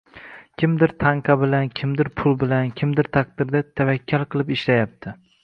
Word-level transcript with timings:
Kimdir 0.61 0.93
tanka 1.03 1.35
bilan, 1.41 1.69
kimdir 1.79 2.09
pul 2.21 2.39
bilan, 2.45 2.73
kimdir 2.81 3.11
taqdirga 3.19 3.63
tavakkal 3.83 4.27
qilib 4.35 4.53
ishlayapti. 4.59 5.17